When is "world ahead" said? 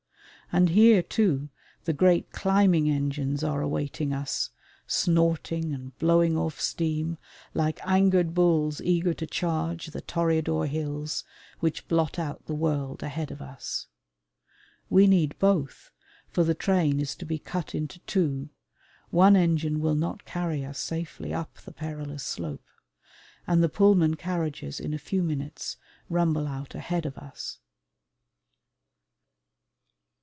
12.53-13.31